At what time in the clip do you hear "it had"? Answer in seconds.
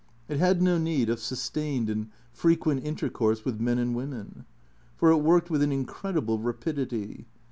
0.27-0.63